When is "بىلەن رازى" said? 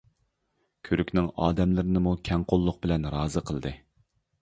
2.87-3.49